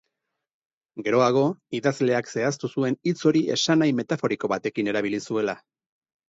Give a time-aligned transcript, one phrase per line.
[1.07, 1.43] Geroago,
[1.79, 5.57] idazleak zehaztu zuen hitz hori esanahi metaforiko batekin erabili zuela.